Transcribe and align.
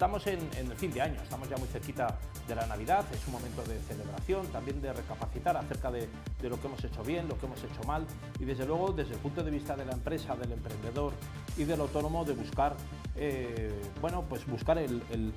estamos 0.00 0.26
en, 0.28 0.40
el 0.56 0.74
fin 0.78 0.90
de 0.94 1.02
año, 1.02 1.20
estamos 1.22 1.46
ya 1.50 1.58
muy 1.58 1.68
cerquita 1.68 2.16
de 2.48 2.54
la 2.54 2.64
Navidad, 2.64 3.04
es 3.12 3.26
un 3.26 3.34
momento 3.34 3.62
de 3.64 3.78
celebración, 3.80 4.46
también 4.46 4.80
de 4.80 4.94
recapacitar 4.94 5.58
acerca 5.58 5.90
de, 5.90 6.08
lo 6.40 6.58
que 6.58 6.68
hemos 6.68 6.82
hecho 6.82 7.04
bien, 7.04 7.28
lo 7.28 7.38
que 7.38 7.44
hemos 7.44 7.62
hecho 7.62 7.82
mal 7.86 8.06
y 8.38 8.46
desde 8.46 8.64
luego 8.64 8.92
desde 8.92 9.12
el 9.12 9.18
punto 9.18 9.44
de 9.44 9.50
vista 9.50 9.76
de 9.76 9.84
la 9.84 9.92
empresa, 9.92 10.34
del 10.36 10.52
emprendedor 10.52 11.12
y 11.58 11.64
del 11.64 11.82
autónomo 11.82 12.24
de 12.24 12.32
buscar, 12.32 12.76
eh, 13.14 13.70
bueno, 14.00 14.24
pues 14.26 14.46
buscar 14.46 14.78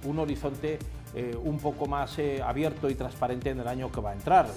un 0.05 0.19
horizonte 0.19 0.79
eh, 1.13 1.35
un 1.43 1.59
poco 1.59 1.85
más 1.85 2.17
eh, 2.19 2.41
abierto 2.41 2.89
y 2.89 2.95
transparente 2.95 3.49
en 3.49 3.59
el 3.59 3.67
año 3.67 3.91
que 3.91 3.99
va 3.99 4.11
a 4.11 4.13
entrar. 4.13 4.47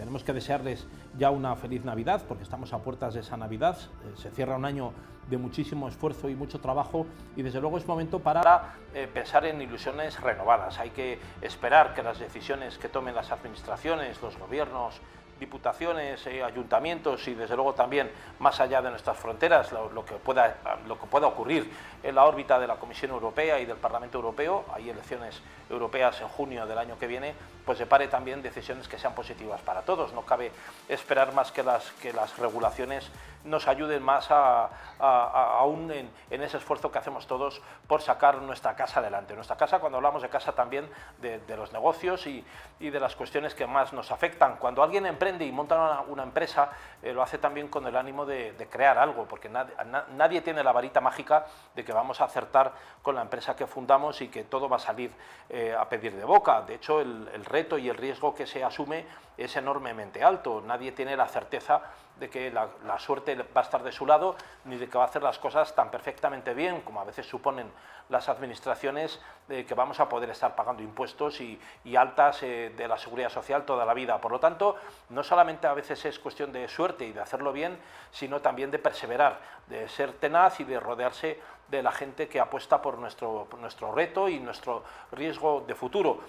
Tenemos 0.00 0.24
que 0.24 0.32
desearles 0.32 0.86
ya 1.18 1.30
una 1.30 1.54
feliz 1.56 1.84
Navidad 1.84 2.22
porque 2.26 2.42
estamos 2.42 2.72
a 2.72 2.78
puertas 2.78 3.12
de 3.12 3.20
esa 3.20 3.36
Navidad, 3.36 3.76
se 4.16 4.30
cierra 4.30 4.56
un 4.56 4.64
año 4.64 4.94
de 5.28 5.36
muchísimo 5.36 5.88
esfuerzo 5.88 6.30
y 6.30 6.34
mucho 6.34 6.58
trabajo 6.58 7.06
y 7.36 7.42
desde 7.42 7.60
luego 7.60 7.76
es 7.76 7.86
momento 7.86 8.18
para 8.18 8.76
eh, 8.94 9.06
pensar 9.12 9.44
en 9.44 9.60
ilusiones 9.60 10.18
renovadas. 10.18 10.78
Hay 10.78 10.88
que 10.88 11.18
esperar 11.42 11.92
que 11.92 12.02
las 12.02 12.18
decisiones 12.18 12.78
que 12.78 12.88
tomen 12.88 13.14
las 13.14 13.30
administraciones, 13.30 14.22
los 14.22 14.38
gobiernos, 14.38 15.02
diputaciones, 15.40 16.24
eh, 16.26 16.44
ayuntamientos 16.44 17.26
y 17.26 17.34
desde 17.34 17.56
luego 17.56 17.74
también 17.74 18.10
más 18.38 18.60
allá 18.60 18.80
de 18.82 18.90
nuestras 18.90 19.16
fronteras, 19.16 19.72
lo, 19.72 20.04
que 20.04 20.14
pueda, 20.14 20.56
lo 20.86 21.00
que 21.00 21.06
pueda 21.06 21.26
ocurrir 21.26 21.72
en 22.02 22.14
la 22.14 22.24
órbita 22.24 22.60
de 22.60 22.66
la 22.66 22.76
Comisión 22.76 23.10
Europea 23.10 23.58
y 23.58 23.64
del 23.64 23.78
Parlamento 23.78 24.18
Europeo, 24.18 24.66
hay 24.72 24.90
elecciones 24.90 25.40
europeas 25.68 26.20
en 26.20 26.28
junio 26.28 26.66
del 26.66 26.78
año 26.78 26.98
que 26.98 27.06
viene, 27.06 27.34
pues 27.64 27.78
separe 27.78 28.08
también 28.08 28.42
decisiones 28.42 28.86
que 28.86 28.98
sean 28.98 29.14
positivas 29.14 29.60
para 29.62 29.82
todos. 29.82 30.12
No 30.12 30.22
cabe 30.22 30.52
esperar 30.88 31.32
más 31.32 31.50
que 31.50 31.62
las, 31.62 31.90
que 31.92 32.12
las 32.12 32.38
regulaciones 32.38 33.10
nos 33.44 33.68
ayuden 33.68 34.02
más 34.02 34.28
aún 34.30 35.90
en, 35.90 36.42
ese 36.42 36.56
esfuerzo 36.56 36.90
que 36.90 36.98
hacemos 36.98 37.26
todos 37.26 37.62
por 37.86 38.02
sacar 38.02 38.36
nuestra 38.42 38.74
casa 38.74 39.00
adelante. 39.00 39.34
Nuestra 39.34 39.56
casa, 39.56 39.78
cuando 39.78 39.96
hablamos 39.98 40.22
de 40.22 40.28
casa 40.28 40.52
también 40.52 40.88
de, 41.20 41.56
los 41.56 41.72
negocios 41.72 42.26
y, 42.26 42.44
de 42.78 43.00
las 43.00 43.16
cuestiones 43.16 43.54
que 43.54 43.66
más 43.66 43.92
nos 43.92 44.10
afectan. 44.10 44.56
Cuando 44.56 44.82
alguien 44.82 45.06
emprende 45.06 45.44
y 45.44 45.52
monta 45.52 46.02
una, 46.08 46.22
empresa, 46.22 46.70
eh, 47.02 47.12
lo 47.12 47.22
hace 47.22 47.38
también 47.38 47.68
con 47.68 47.86
el 47.86 47.96
ánimo 47.96 48.26
de, 48.26 48.54
crear 48.70 48.98
algo, 48.98 49.26
porque 49.26 49.48
nadie, 49.48 50.40
tiene 50.42 50.62
la 50.62 50.72
varita 50.72 51.00
mágica 51.00 51.46
de 51.74 51.84
que 51.84 51.92
vamos 51.92 52.20
a 52.20 52.24
acertar 52.24 52.72
con 53.02 53.14
la 53.14 53.22
empresa 53.22 53.56
que 53.56 53.66
fundamos 53.66 54.20
y 54.20 54.28
que 54.28 54.44
todo 54.44 54.68
va 54.68 54.76
a 54.76 54.80
salir 54.80 55.12
eh, 55.48 55.74
a 55.78 55.88
pedir 55.88 56.14
de 56.14 56.24
boca. 56.24 56.62
De 56.62 56.74
hecho, 56.74 57.00
el 57.00 57.44
reto 57.44 57.78
y 57.78 57.88
el 57.88 57.96
riesgo 57.96 58.34
que 58.34 58.46
se 58.46 58.62
asume 58.62 59.06
es 59.36 59.56
enormemente 59.56 60.22
alto. 60.22 60.60
Nadie 60.60 60.92
tiene 60.92 61.16
la 61.16 61.26
certeza 61.26 61.80
de 62.20 62.28
que 62.28 62.50
la, 62.50 62.98
suerte 62.98 63.34
va 63.34 63.62
a 63.62 63.64
estar 63.64 63.82
de 63.82 63.90
su 63.90 64.06
lado, 64.06 64.36
ni 64.66 64.76
de 64.76 64.88
que 64.88 64.98
va 64.98 65.04
a 65.04 65.06
hacer 65.06 65.22
las 65.22 65.38
cosas 65.38 65.74
tan 65.74 65.90
perfectamente 65.90 66.54
bien 66.54 66.82
como 66.82 67.00
a 67.00 67.04
veces 67.04 67.26
suponen 67.26 67.72
las 68.10 68.28
administraciones, 68.28 69.20
que 69.48 69.74
vamos 69.74 70.00
a 70.00 70.08
poder 70.08 70.30
estar 70.30 70.54
pagando 70.54 70.82
impuestos 70.82 71.40
y, 71.40 71.58
altas 71.96 72.42
eh, 72.42 72.72
de 72.76 72.88
la 72.88 72.98
seguridad 72.98 73.30
social 73.30 73.64
toda 73.64 73.84
la 73.84 73.94
vida. 73.94 74.20
Por 74.20 74.32
lo 74.32 74.40
tanto, 74.40 74.76
no 75.08 75.22
solamente 75.22 75.66
a 75.66 75.74
veces 75.74 76.04
es 76.04 76.18
cuestión 76.18 76.52
de 76.52 76.68
suerte 76.68 77.04
y 77.06 77.12
de 77.12 77.20
hacerlo 77.20 77.52
bien, 77.52 77.78
sino 78.10 78.40
también 78.40 78.70
de 78.70 78.78
perseverar, 78.78 79.40
de 79.66 79.88
ser 79.88 80.12
tenaz 80.14 80.60
y 80.60 80.64
de 80.64 80.78
rodearse 80.78 81.40
de 81.68 81.82
la 81.82 81.92
gente 81.92 82.28
que 82.28 82.40
apuesta 82.40 82.82
por 82.82 82.98
nuestro, 82.98 83.48
nuestro 83.58 83.92
reto 83.92 84.28
y 84.28 84.40
nuestro 84.40 84.84
riesgo 85.12 85.64
de 85.66 85.74
futuro. 85.74 86.20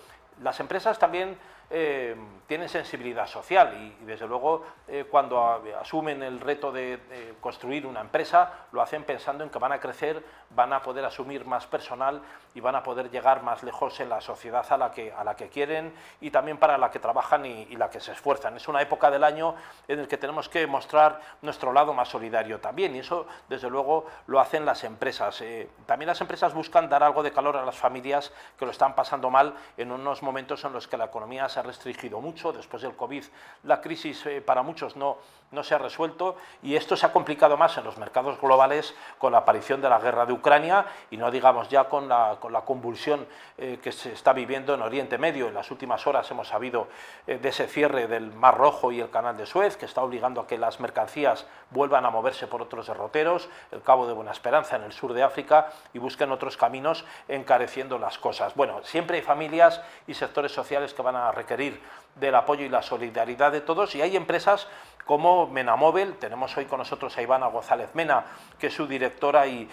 Las 0.41 0.59
empresas 0.59 0.97
también 0.97 1.37
eh, 1.71 2.15
tienen 2.47 2.67
sensibilidad 2.67 3.27
social 3.27 3.73
y, 3.77 4.05
desde 4.05 4.27
luego 4.27 4.65
eh, 4.89 5.05
cuando 5.09 5.63
asumen 5.79 6.21
el 6.21 6.41
reto 6.41 6.69
de, 6.69 6.99
construir 7.39 7.85
una 7.85 8.01
empresa 8.01 8.67
lo 8.73 8.81
hacen 8.81 9.05
pensando 9.05 9.45
en 9.45 9.49
que 9.49 9.57
van 9.57 9.71
a 9.71 9.79
crecer, 9.79 10.21
van 10.49 10.73
a 10.73 10.81
poder 10.81 11.05
asumir 11.05 11.45
más 11.45 11.65
personal 11.65 12.21
y 12.53 12.59
van 12.59 12.75
a 12.75 12.83
poder 12.83 13.09
llegar 13.09 13.41
más 13.43 13.63
lejos 13.63 13.97
en 14.01 14.09
la 14.09 14.19
sociedad 14.19 14.65
a 14.69 14.77
la 14.77 14.91
que, 14.91 15.13
a 15.13 15.23
la 15.23 15.35
que 15.35 15.47
quieren 15.47 15.93
y 16.19 16.29
también 16.29 16.57
para 16.57 16.77
la 16.77 16.91
que 16.91 16.99
trabajan 16.99 17.45
y, 17.45 17.65
la 17.77 17.89
que 17.89 18.01
se 18.01 18.11
esfuerzan. 18.11 18.57
Es 18.57 18.67
una 18.67 18.81
época 18.81 19.09
del 19.09 19.23
año 19.23 19.55
en 19.87 19.99
el 19.99 20.07
que 20.09 20.17
tenemos 20.17 20.49
que 20.49 20.67
mostrar 20.67 21.21
nuestro 21.41 21.71
lado 21.71 21.93
más 21.93 22.09
solidario 22.09 22.59
también 22.59 22.93
y 22.95 22.99
eso 22.99 23.27
desde 23.47 23.69
luego 23.69 24.07
lo 24.27 24.41
hacen 24.41 24.65
las 24.65 24.83
empresas. 24.83 25.39
Eh, 25.39 25.69
también 25.85 26.07
las 26.07 26.19
empresas 26.19 26.53
buscan 26.53 26.89
dar 26.89 27.01
algo 27.01 27.23
de 27.23 27.31
calor 27.31 27.55
a 27.55 27.65
las 27.65 27.77
familias 27.77 28.33
que 28.59 28.65
lo 28.65 28.71
están 28.71 28.93
pasando 28.93 29.29
mal 29.29 29.55
en 29.77 29.91
unos 29.91 30.21
momentos 30.21 30.65
en 30.65 30.73
los 30.73 30.87
que 30.87 30.97
la 30.97 31.05
economía 31.05 31.47
se 31.47 31.60
restringido 31.61 32.21
mucho, 32.21 32.51
después 32.51 32.81
del 32.83 32.95
COVID 32.95 33.23
la 33.63 33.81
crisis 33.81 34.25
eh, 34.25 34.41
para 34.41 34.63
muchos 34.63 34.95
no, 34.95 35.17
no 35.51 35.63
se 35.63 35.75
ha 35.75 35.77
resuelto 35.77 36.37
y 36.63 36.75
esto 36.75 36.95
se 36.95 37.05
ha 37.05 37.11
complicado 37.11 37.57
más 37.57 37.77
en 37.77 37.83
los 37.83 37.97
mercados 37.97 38.39
globales 38.39 38.95
con 39.17 39.33
la 39.33 39.39
aparición 39.39 39.81
de 39.81 39.89
la 39.89 39.99
guerra 39.99 40.25
de 40.25 40.33
Ucrania 40.33 40.85
y 41.09 41.17
no 41.17 41.29
digamos 41.29 41.69
ya 41.69 41.85
con 41.85 42.07
la, 42.07 42.37
con 42.39 42.53
la 42.53 42.61
convulsión 42.61 43.27
eh, 43.57 43.79
que 43.81 43.91
se 43.91 44.13
está 44.13 44.33
viviendo 44.33 44.73
en 44.73 44.81
Oriente 44.81 45.17
Medio. 45.17 45.47
En 45.47 45.53
las 45.53 45.69
últimas 45.69 46.07
horas 46.07 46.29
hemos 46.31 46.47
sabido 46.47 46.87
eh, 47.27 47.37
de 47.37 47.49
ese 47.49 47.67
cierre 47.67 48.07
del 48.07 48.31
Mar 48.31 48.57
Rojo 48.57 48.91
y 48.91 49.01
el 49.01 49.09
Canal 49.09 49.37
de 49.37 49.45
Suez 49.45 49.77
que 49.77 49.85
está 49.85 50.01
obligando 50.01 50.41
a 50.41 50.47
que 50.47 50.57
las 50.57 50.79
mercancías 50.79 51.45
vuelvan 51.69 52.05
a 52.05 52.09
moverse 52.09 52.47
por 52.47 52.61
otros 52.61 52.87
derroteros, 52.87 53.49
el 53.71 53.81
Cabo 53.81 54.07
de 54.07 54.13
Buena 54.13 54.31
Esperanza 54.31 54.77
en 54.77 54.83
el 54.83 54.93
sur 54.93 55.13
de 55.13 55.23
África 55.23 55.71
y 55.93 55.99
busquen 55.99 56.31
otros 56.31 56.55
caminos 56.55 57.05
encareciendo 57.27 57.99
las 57.99 58.17
cosas. 58.17 58.55
Bueno, 58.55 58.81
siempre 58.83 59.17
hay 59.17 59.23
familias 59.23 59.81
y 60.07 60.13
sectores 60.13 60.53
sociales 60.53 60.93
que 60.93 61.01
van 61.01 61.15
a 61.15 61.31
requerir 61.31 61.50
del 61.57 62.35
apoyo 62.35 62.65
y 62.65 62.69
la 62.69 62.81
solidaridad 62.81 63.51
de 63.51 63.61
todos 63.61 63.95
y 63.95 64.01
hay 64.01 64.15
empresas 64.15 64.67
como 65.05 65.47
Menamóvil, 65.47 66.15
tenemos 66.17 66.55
hoy 66.57 66.65
con 66.65 66.77
nosotros 66.77 67.17
a 67.17 67.21
Ivana 67.21 67.47
González 67.47 67.89
Mena, 67.95 68.23
que 68.57 68.67
es 68.67 68.73
su 68.73 68.87
directora 68.87 69.47
y, 69.47 69.69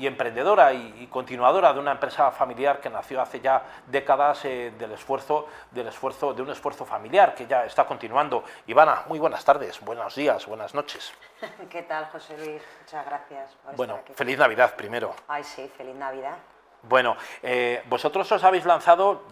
emprendedora 0.00 0.72
y, 0.72 1.06
continuadora 1.10 1.72
de 1.72 1.80
una 1.80 1.92
empresa 1.92 2.30
familiar 2.32 2.80
que 2.80 2.90
nació 2.90 3.22
hace 3.22 3.40
ya 3.40 3.62
décadas 3.86 4.44
eh, 4.44 4.72
del 4.78 4.92
esfuerzo, 4.92 5.48
del 5.70 5.88
esfuerzo, 5.88 6.34
de 6.34 6.42
un 6.42 6.50
esfuerzo 6.50 6.84
familiar 6.84 7.34
que 7.34 7.46
ya 7.46 7.64
está 7.64 7.86
continuando. 7.86 8.44
Ivana, 8.66 9.04
muy 9.08 9.18
buenas 9.18 9.44
tardes, 9.44 9.80
buenos 9.80 10.14
días, 10.14 10.44
buenas 10.46 10.74
noches. 10.74 11.12
¿Qué 11.70 11.82
tal, 11.82 12.06
José 12.06 12.36
Luis? 12.36 12.62
Muchas 12.82 13.06
gracias. 13.06 13.56
bueno, 13.76 14.00
feliz 14.14 14.38
Navidad 14.38 14.74
primero. 14.76 15.14
Ay, 15.28 15.44
sí, 15.44 15.70
feliz 15.76 15.94
Navidad. 15.94 16.36
Bueno, 16.88 17.16
eh, 17.42 17.82
vosotros 17.86 18.30
os 18.30 18.44
habéis 18.44 18.66
lanzado, 18.66 19.22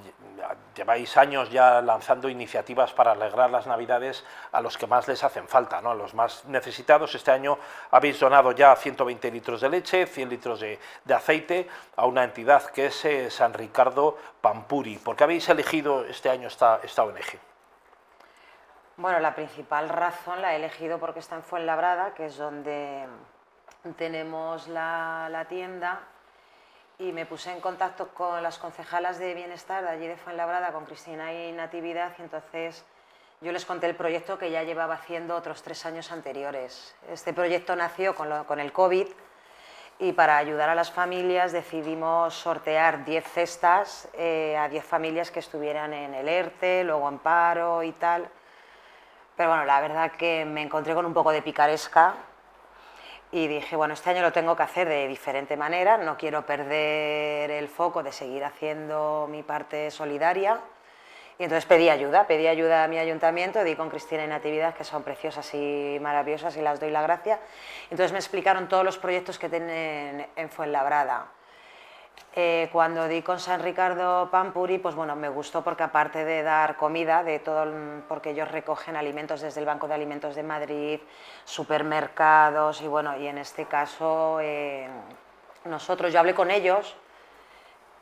lleváis 0.75 1.17
años 1.17 1.51
ya 1.51 1.83
lanzando 1.83 2.29
iniciativas 2.29 2.93
para 2.93 3.13
alegrar 3.13 3.51
las 3.51 3.67
Navidades 3.67 4.25
a 4.53 4.61
los 4.61 4.79
que 4.79 4.87
más 4.87 5.07
les 5.07 5.23
hacen 5.23 5.47
falta, 5.47 5.83
¿no? 5.83 5.91
a 5.91 5.95
los 5.95 6.15
más 6.15 6.47
necesitados. 6.47 7.15
Este 7.15 7.31
año 7.31 7.59
habéis 7.91 8.19
donado 8.19 8.53
ya 8.53 8.75
120 8.75 9.31
litros 9.31 9.61
de 9.61 9.69
leche, 9.69 10.07
100 10.07 10.29
litros 10.31 10.61
de, 10.61 10.79
aceite 11.15 11.69
a 11.97 12.07
una 12.07 12.25
entidad 12.25 12.65
que 12.71 12.87
es 12.87 13.05
eh, 13.05 13.31
San 13.31 13.53
Ricardo 13.53 14.17
Pampuri. 14.41 14.97
¿Por 14.97 15.15
qué 15.15 15.25
habéis 15.25 15.49
elegido 15.51 16.05
este 16.05 16.31
año 16.31 16.49
esta, 16.49 16.81
esta 16.83 17.05
ONG? 17.05 17.39
Bueno, 18.97 19.19
la 19.21 19.35
principal 19.35 19.89
razón 19.89 20.41
la 20.41 20.55
he 20.55 20.57
elegido 20.57 20.99
porque 20.99 21.21
está 21.21 21.37
en 21.37 21.43
Fuenlabrada, 21.43 22.15
que 22.15 22.27
es 22.27 22.37
donde 22.37 23.07
tenemos 23.97 24.69
la, 24.69 25.29
la 25.31 25.47
tienda 25.47 26.01
y 26.99 27.13
me 27.13 27.27
puse 27.27 27.51
en 27.53 27.61
contacto 27.61 28.09
con 28.09 28.43
las 28.43 28.59
concejalas 28.59 29.19
de 29.19 29.35
bienestar 29.35 29.83
de 29.83 29.91
allí 29.91 30.07
de 30.07 30.17
Fuenlabrada, 30.17 30.73
con 30.73 30.85
Cristina 30.85 31.33
y 31.33 31.53
Natividad, 31.53 32.13
y 32.19 32.23
entonces 32.23 32.85
yo 33.41 33.51
les 33.51 33.65
conté 33.65 33.89
el 33.89 33.97
proyecto 33.97 34.39
que 34.39 34.51
ya 34.51 34.63
llevaba 34.63 34.95
haciendo 34.95 35.35
otros 35.35 35.63
tres 35.63 35.85
años 35.85 36.13
anteriores. 36.13 36.95
Este 37.11 37.33
proyecto 37.33 37.75
nació 37.75 38.15
con, 38.15 38.61
el 38.61 38.73
COVID 38.73 39.09
y 39.99 40.13
para 40.13 40.37
ayudar 40.37 40.69
a 40.69 40.75
las 40.75 40.93
familias 40.93 41.51
decidimos 41.51 42.35
sortear 42.35 43.05
10 43.05 43.25
cestas 43.27 44.09
eh, 44.15 44.57
a 44.57 44.69
10 44.69 44.85
familias 44.85 45.31
que 45.31 45.41
estuvieran 45.41 45.93
en 45.93 46.15
el 46.15 46.29
ERTE, 46.29 46.85
luego 46.85 47.09
en 47.09 47.19
paro 47.19 47.83
y 47.83 47.93
tal. 47.93 48.29
Pero 49.37 49.49
bueno, 49.49 49.65
la 49.65 49.81
verdad 49.81 50.13
que 50.13 50.45
me 50.45 50.63
encontré 50.63 50.95
con 50.95 51.05
un 51.05 51.15
poco 51.15 51.33
de 51.33 51.43
picaresca 51.43 52.15
y 53.32 53.48
dije, 53.48 53.76
bueno, 53.76 53.94
este 53.94 54.10
año 54.10 54.20
lo 54.20 54.31
tengo 54.31 54.54
que 54.54 54.62
hacer 54.62 54.87
de 54.88 55.09
diferente 55.09 55.56
manera, 55.56 55.97
no 55.97 56.19
quiero 56.19 56.44
perder 56.44 57.50
el 57.50 57.66
foco 57.69 58.03
de 58.03 58.12
seguir 58.12 58.44
haciendo 58.44 59.26
mi 59.29 59.43
parte 59.43 59.90
solidaria. 59.90 60.61
Y 61.38 61.44
entonces 61.44 61.64
pedí 61.64 61.88
ayuda, 61.88 62.26
pedí 62.26 62.46
ayuda 62.46 62.84
a 62.84 62.88
mi 62.88 62.99
ayuntamiento, 62.99 63.64
di 63.64 63.75
con 63.75 63.88
Cristina 63.88 64.25
y 64.25 64.29
Natividad, 64.29 64.75
que 64.75 64.84
son 64.84 65.02
preciosas 65.02 65.52
y 65.55 65.99
maravillosas 66.00 66.56
y 66.58 66.61
las 66.61 66.79
doy 66.79 66.90
la 66.90 67.00
gracia. 67.00 67.40
Entonces 67.90 68.12
me 68.12 68.19
explicaron 68.19 68.69
todos 68.69 68.84
los 68.84 68.99
proyectos 68.99 69.38
que 69.38 69.49
tienen 69.49 70.28
en 70.37 70.50
Fuenlabrada 70.50 71.28
eh, 72.35 72.71
cuando 72.73 73.09
di 73.09 73.21
con 73.21 73.39
San 73.39 73.63
Ricardo 73.63 74.31
Pampuri, 74.31 74.79
pues 74.79 74.95
bueno, 74.95 75.15
me 75.17 75.29
gustó 75.29 75.63
porque 75.63 75.83
aparte 75.83 76.25
de 76.25 76.43
dar 76.43 76.77
comida, 76.77 77.23
de 77.23 77.39
todo, 77.41 77.67
porque 78.09 78.31
ellos 78.31 78.51
recogen 78.51 78.97
alimentos 78.97 79.43
desde 79.43 79.61
el 79.61 79.67
Banco 79.67 79.87
de 79.87 79.95
Alimentos 79.95 80.35
de 80.35 80.43
Madrid, 80.43 81.01
supermercados 81.45 82.81
y 82.81 82.89
bueno, 82.89 83.17
y 83.19 83.27
en 83.27 83.39
este 83.39 83.67
caso 83.67 84.39
eh, 84.41 84.89
nosotros, 85.67 86.13
yo 86.13 86.21
hablé 86.21 86.35
con 86.35 86.51
ellos 86.51 86.97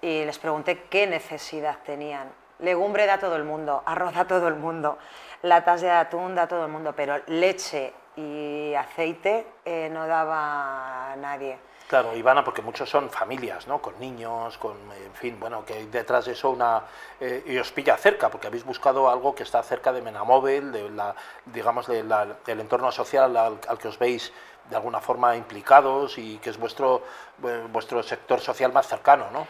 y 0.01 0.25
les 0.25 0.39
pregunté 0.39 0.85
qué 0.89 1.07
necesidad 1.07 1.79
tenían. 1.85 2.31
Legumbre 2.61 3.07
da 3.07 3.19
todo 3.19 3.37
el 3.37 3.45
mundo, 3.45 3.83
arroz 3.85 4.15
da 4.15 4.27
todo 4.27 4.49
el 4.49 4.55
mundo, 4.55 4.99
latas 5.43 5.81
de 5.81 5.91
atún 5.91 6.35
da 6.35 6.47
todo 6.47 6.67
el 6.67 6.71
mundo, 6.71 6.95
pero 6.95 7.17
leche 7.27 7.93
y 8.17 8.60
y 8.71 8.75
aceite 8.75 9.47
eh, 9.65 9.89
no 9.91 10.07
daba 10.07 11.15
nadie. 11.17 11.59
Claro, 11.89 12.15
Ivana, 12.15 12.45
porque 12.45 12.63
muchos 12.63 12.89
son 12.89 13.11
familias, 13.11 13.67
¿no? 13.67 13.83
Con 13.83 13.99
niños, 13.99 14.57
con, 14.59 14.77
en 14.93 15.13
fin, 15.15 15.41
bueno, 15.41 15.65
que 15.65 15.75
hay 15.75 15.87
detrás 15.87 16.27
de 16.27 16.33
eso 16.33 16.51
una... 16.51 16.85
Eh, 17.19 17.43
y 17.47 17.59
os 17.59 17.73
pilla 17.73 17.97
cerca, 17.97 18.29
porque 18.29 18.47
habéis 18.47 18.65
buscado 18.65 19.11
algo 19.11 19.35
que 19.35 19.43
está 19.43 19.61
cerca 19.65 19.93
de 19.93 20.01
Menamóvil, 20.01 20.71
de 20.71 20.89
la, 20.89 21.17
digamos, 21.47 21.89
de 21.89 22.05
del 22.47 22.61
entorno 22.61 22.93
social 22.93 23.37
al, 23.37 23.59
que 23.59 23.89
os 23.89 23.99
veis 23.99 24.33
de 24.69 24.77
alguna 24.77 25.01
forma 25.01 25.35
implicados 25.35 26.17
y 26.17 26.39
que 26.39 26.51
es 26.51 26.59
vuestro, 26.59 27.03
eh, 27.43 27.67
vuestro 27.73 28.05
sector 28.05 28.41
social 28.41 28.73
más 28.73 28.87
cercano, 28.87 29.29
¿no? 29.33 29.49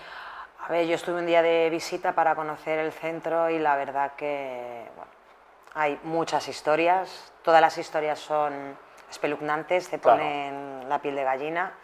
A 0.67 0.73
ver, 0.73 0.87
yo 0.87 0.95
estuve 0.95 1.19
un 1.19 1.27
día 1.27 1.43
de 1.43 1.69
visita 1.69 2.15
para 2.15 2.35
conocer 2.35 2.79
el 2.79 2.93
centro 2.93 3.51
y 3.51 3.59
la 3.59 3.77
verdad 3.77 4.13
que 4.17 4.89
bueno, 4.97 5.11
hay 5.75 5.99
muchas 6.05 6.49
historias, 6.49 7.33
todas 7.43 7.61
las 7.61 7.77
historias 7.77 8.19
son 8.19 8.79
espeluznantes, 9.11 9.89
te 9.89 9.99
ponen 9.99 10.89
la 10.89 11.01
piel 11.01 11.17
de 11.17 11.25
gallina. 11.25 11.75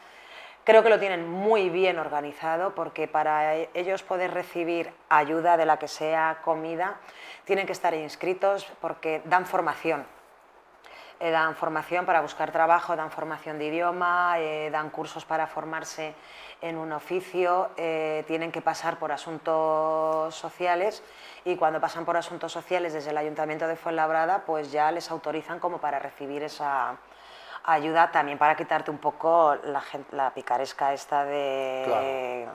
Creo 0.65 0.83
que 0.83 0.89
lo 0.89 0.99
tienen 0.99 1.29
muy 1.29 1.69
bien 1.69 1.99
organizado 1.99 2.75
porque 2.75 3.07
para 3.07 3.55
ellos 3.55 4.03
poder 4.03 4.35
recibir 4.35 4.93
ayuda 5.09 5.57
de 5.57 5.65
la 5.65 5.79
que 5.79 5.87
sea 5.87 6.39
comida, 6.43 6.97
tienen 7.45 7.67
que 7.67 7.73
estar 7.73 7.95
inscritos 7.95 8.67
porque 8.81 9.23
dan 9.27 9.47
formación. 9.47 10.07
Eh, 11.19 11.31
dan 11.31 11.57
formación 11.57 12.05
para 12.05 12.21
buscar 12.21 12.53
trabajo, 12.53 12.95
dan 12.95 13.11
formación 13.11 13.59
de 13.59 13.67
idioma, 13.67 14.39
eh, 14.39 14.69
dan 14.71 14.91
cursos 14.91 15.25
para 15.25 15.47
formarse 15.47 16.15
en 16.61 16.77
un 16.77 16.93
oficio, 16.93 17.71
eh, 17.77 18.25
tienen 18.27 18.53
que 18.53 18.61
pasar 18.61 18.99
por 18.99 19.13
asuntos 19.13 20.35
sociales 20.35 21.03
y 21.45 21.57
cuando 21.57 21.81
pasan 21.81 22.05
por 22.05 22.17
asuntos 22.17 22.53
sociales 22.53 22.93
desde 22.93 23.11
el 23.11 23.17
Ayuntamiento 23.17 23.67
de 23.67 23.77
Fuenlabrada, 23.77 24.45
pues 24.45 24.73
ya 24.73 24.91
les 24.91 25.11
autorizan 25.11 25.59
como 25.59 25.79
para 25.79 25.99
recibir 25.99 26.43
esa, 26.43 26.97
ayuda 27.67 28.11
también 28.11 28.39
para 28.39 28.57
quitarte 28.57 28.91
un 28.91 28.99
poco 28.99 29.57
la, 29.65 29.83
la 30.13 30.33
picaresca 30.33 30.93
esta 30.93 31.25
de, 31.25 32.47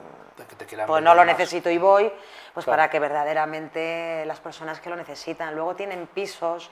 pues 0.86 1.02
no 1.02 1.14
lo 1.14 1.24
necesito 1.24 1.70
y 1.70 1.78
voy, 1.78 2.10
pues 2.54 2.64
para 2.64 2.88
que 2.88 2.98
verdaderamente 2.98 4.24
las 4.26 4.40
personas 4.40 4.80
que 4.80 4.88
lo 4.88 4.96
necesitan. 4.96 5.54
Luego 5.54 5.76
tienen 5.76 6.06
pisos, 6.06 6.70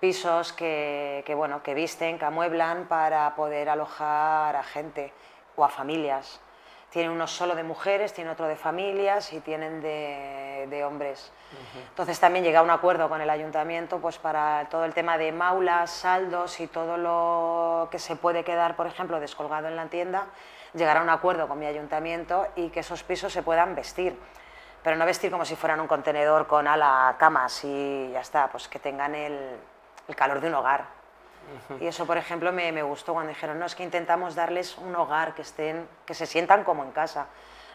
pisos 0.00 0.52
que, 0.52 1.22
que, 1.26 1.34
bueno, 1.34 1.62
que 1.62 1.74
visten, 1.74 2.18
que 2.18 2.24
amueblan 2.24 2.86
para 2.86 3.34
poder 3.34 3.68
alojar 3.68 4.56
a 4.56 4.62
gente 4.62 5.12
o 5.56 5.64
a 5.64 5.68
familias. 5.68 6.40
Tienen 6.90 7.10
uno 7.10 7.26
solo 7.26 7.54
de 7.54 7.62
mujeres, 7.62 8.12
tienen 8.14 8.32
otro 8.32 8.46
de 8.46 8.56
familias 8.56 9.32
y 9.32 9.40
tienen 9.40 9.82
de, 9.82 10.66
de 10.70 10.84
hombres. 10.84 11.32
Entonces 11.88 12.18
también 12.20 12.44
llega 12.44 12.60
a 12.60 12.62
un 12.62 12.70
acuerdo 12.70 13.08
con 13.08 13.20
el 13.20 13.28
ayuntamiento 13.28 13.98
pues 13.98 14.18
para 14.18 14.68
todo 14.70 14.84
el 14.84 14.94
tema 14.94 15.18
de 15.18 15.32
maulas, 15.32 15.90
saldos 15.90 16.60
y 16.60 16.66
todo 16.66 16.96
lo 16.96 17.88
que 17.90 17.98
se 17.98 18.16
puede 18.16 18.44
quedar, 18.44 18.76
por 18.76 18.86
ejemplo, 18.86 19.20
descolgado 19.20 19.68
en 19.68 19.76
la 19.76 19.86
tienda, 19.86 20.26
llegar 20.74 20.96
a 20.96 21.02
un 21.02 21.10
acuerdo 21.10 21.48
con 21.48 21.58
mi 21.58 21.66
ayuntamiento 21.66 22.46
y 22.56 22.70
que 22.70 22.80
esos 22.80 23.02
pisos 23.02 23.32
se 23.32 23.42
puedan 23.42 23.74
vestir. 23.74 24.18
Pero 24.82 24.96
no 24.96 25.04
vestir 25.04 25.30
como 25.30 25.44
si 25.44 25.56
fueran 25.56 25.80
un 25.80 25.88
contenedor 25.88 26.46
con 26.46 26.68
ala, 26.68 27.16
camas 27.18 27.64
y 27.64 28.10
ya 28.12 28.20
está, 28.20 28.48
pues 28.48 28.68
que 28.68 28.78
tengan 28.78 29.14
el, 29.16 29.58
el 30.08 30.16
calor 30.16 30.40
de 30.40 30.48
un 30.48 30.54
hogar. 30.54 30.96
Y 31.80 31.86
eso, 31.86 32.06
por 32.06 32.16
ejemplo, 32.16 32.52
me, 32.52 32.72
me, 32.72 32.82
gustó 32.82 33.12
cuando 33.12 33.28
dijeron, 33.28 33.58
no, 33.58 33.66
es 33.66 33.76
que 33.76 33.84
intentamos 33.84 34.34
darles 34.34 34.76
un 34.78 34.96
hogar, 34.96 35.34
que, 35.34 35.42
estén, 35.42 35.88
que 36.04 36.12
se 36.12 36.26
sientan 36.26 36.64
como 36.64 36.82
en 36.82 36.90
casa 36.90 37.28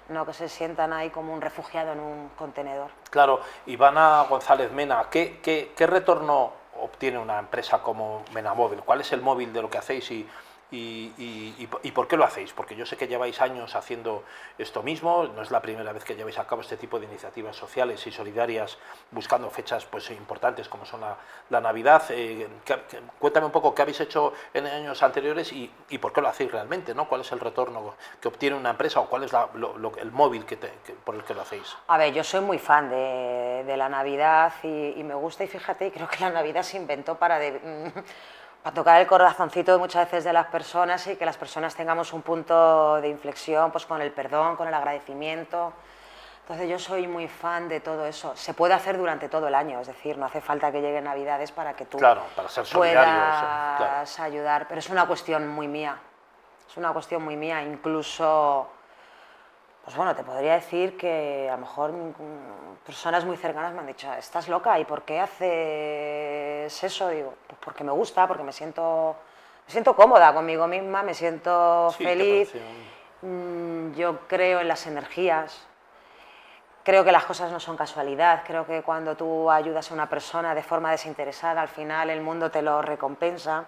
no 0.10 0.26
que 0.26 0.34
se 0.34 0.50
sientan 0.50 0.94
ahí 0.94 1.10
como 1.10 1.34
un 1.34 1.42
refugiado 1.42 1.94
en 1.94 2.00
un 2.00 2.30
contenedor. 2.38 2.92
Claro, 3.10 3.42
Ivana 3.66 4.26
González 4.30 4.72
Mena, 4.72 5.06
¿qué, 5.10 5.40
qué, 5.42 5.74
qué 5.76 5.88
retorno 5.88 6.52
obtiene 6.82 7.18
una 7.18 7.40
empresa 7.40 7.82
como 7.82 8.24
Menamóvil? 8.34 8.82
¿Cuál 8.82 9.02
es 9.02 9.12
el 9.14 9.22
móvil 9.22 9.54
de 9.54 9.62
lo 9.62 9.70
que 9.70 9.78
hacéis 9.78 10.12
y, 10.12 10.28
y, 10.72 11.92
por 11.94 12.08
qué 12.08 12.18
lo 12.18 12.24
hacéis? 12.24 12.54
Porque 12.54 12.76
yo 12.76 12.86
sé 12.86 12.96
que 12.96 13.08
lleváis 13.08 13.42
años 13.42 13.76
haciendo 13.76 14.24
esto 14.58 14.84
mismo, 14.84 15.26
no 15.36 15.42
es 15.42 15.52
la 15.52 15.62
primera 15.62 15.92
vez 15.92 16.04
que 16.04 16.16
lleváis 16.16 16.40
a 16.40 16.48
cabo 16.48 16.62
este 16.62 16.78
tipo 16.78 17.00
de 17.00 17.06
iniciativas 17.06 17.56
sociales 17.56 18.06
y 18.08 18.12
solidarias 18.12 18.78
buscando 19.12 19.50
fechas 19.50 19.86
pues, 19.86 20.10
importantes 20.12 20.70
como 20.70 20.86
son 20.86 21.02
la, 21.02 21.62
Navidad. 21.62 22.04
Eh, 22.10 22.48
cuéntame 23.20 23.46
un 23.46 23.52
poco 23.52 23.76
qué 23.76 23.82
habéis 23.82 24.00
hecho 24.00 24.34
en 24.54 24.66
años 24.66 25.04
anteriores 25.04 25.52
y, 25.52 25.70
por 26.00 26.14
qué 26.14 26.22
lo 26.22 26.30
hacéis 26.30 26.52
realmente, 26.52 26.96
¿no? 26.96 27.08
¿Cuál 27.08 27.22
es 27.22 27.32
el 27.32 27.40
retorno 27.40 27.96
que 28.20 28.28
obtiene 28.28 28.56
una 28.56 28.72
empresa 28.72 29.00
o 29.00 29.08
cuál 29.08 29.24
es 29.24 29.32
el 29.34 30.12
móvil 30.12 30.46
por 31.04 31.16
el 31.16 31.24
que 31.24 31.34
lo 31.34 31.42
hacéis? 31.42 31.76
A 31.88 31.98
ver, 31.98 32.14
yo 32.14 32.24
soy 32.24 32.42
muy 32.42 32.58
fan 32.58 32.90
de, 32.90 33.76
la 33.78 33.90
Navidad 33.90 34.54
y, 34.64 35.04
me 35.04 35.14
gusta 35.16 35.44
y 35.44 35.48
fíjate, 35.48 35.92
creo 35.92 36.08
que 36.08 36.20
la 36.20 36.30
Navidad 36.30 36.64
se 36.64 36.78
inventó 36.78 37.16
para... 37.16 37.40
De, 37.40 37.60
para 38.64 38.74
tocar 38.74 39.02
el 39.02 39.08
corazoncito 39.08 39.78
muchas 39.80 40.06
veces 40.06 40.24
de 40.24 40.34
las 40.34 40.48
personas 40.48 41.06
y 41.08 41.16
que 41.16 41.26
las 41.26 41.38
personas 41.38 41.76
tengamos 41.76 42.14
un 42.14 42.22
punto 42.22 43.02
de 43.02 43.10
inflexión 43.10 43.72
pues 43.72 43.86
con 43.86 44.02
el 44.02 44.12
perdón, 44.12 44.56
con 44.56 44.68
el 44.68 44.74
agradecimiento. 44.74 45.74
Entonces 46.42 46.70
yo 46.70 46.78
soy 46.80 47.08
muy 47.08 47.28
fan 47.28 47.70
de 47.70 47.80
todo 47.80 48.06
eso. 48.06 48.36
Se 48.36 48.54
puede 48.54 48.74
hacer 48.74 48.98
durante 48.98 49.30
todo 49.30 49.48
el 49.48 49.56
año, 49.56 49.80
es 49.80 49.88
decir, 49.88 50.18
no 50.18 50.26
hace 50.26 50.42
falta 50.42 50.72
que 50.72 50.82
lleguen 50.82 51.06
Navidades 51.06 51.52
para 51.52 51.74
que 51.74 51.86
tú 51.86 51.98
claro, 51.98 52.24
para 52.36 52.50
ser 52.50 52.66
puedas 52.72 54.20
ayudar, 54.20 54.68
pero 54.68 54.80
es 54.80 54.90
una 54.90 55.08
cuestión 55.08 55.48
muy 55.48 55.68
mía. 55.68 55.98
Es 56.70 56.78
una 56.78 56.94
cuestión 56.94 57.24
muy 57.24 57.36
mía, 57.36 57.62
incluso 57.64 58.70
pues 59.84 59.96
bueno, 59.96 60.16
te 60.16 60.24
podría 60.24 60.54
decir 60.54 60.96
que 60.96 61.50
a 61.50 61.56
lo 61.56 61.62
mejor 61.62 61.92
personas 62.86 63.26
muy 63.26 63.36
cercanas 63.36 63.74
me 63.74 63.80
han 63.80 63.88
dicho, 63.88 64.12
estás 64.14 64.48
loca, 64.48 64.78
¿y 64.80 64.86
por 64.86 65.04
qué 65.04 65.20
haces 65.20 66.84
eso? 66.84 67.10
Digo, 67.10 67.34
pues 67.48 67.60
porque 67.64 67.84
me 67.84 67.92
gusta, 67.92 68.28
porque 68.28 68.44
me 68.44 68.54
siento, 68.54 69.16
me 69.66 69.72
siento 69.72 69.96
cómoda 69.96 70.34
conmigo 70.34 70.68
misma, 70.68 71.02
me 71.02 71.16
siento 71.16 71.90
feliz. 71.98 72.54
Mm, 73.24 73.94
yo 73.94 74.20
creo 74.28 74.60
en 74.62 74.68
las 74.68 74.86
energías, 74.86 75.66
creo 76.84 77.04
que 77.04 77.12
las 77.12 77.26
cosas 77.26 77.52
no 77.52 77.60
son 77.60 77.76
casualidad, 77.76 78.44
creo 78.46 78.68
que 78.68 78.84
cuando 78.84 79.16
tú 79.16 79.50
ayudas 79.50 79.90
a 79.90 79.94
una 79.96 80.08
persona 80.08 80.54
de 80.54 80.62
forma 80.62 80.92
desinteresada, 80.92 81.60
al 81.62 81.68
final 81.68 82.12
el 82.12 82.22
mundo 82.22 82.52
te 82.52 82.62
lo 82.62 82.84
recompensa. 82.84 83.66